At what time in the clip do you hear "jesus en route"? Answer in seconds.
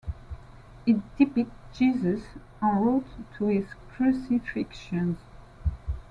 1.77-3.05